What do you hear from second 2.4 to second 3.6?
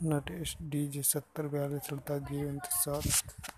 उनतीस सात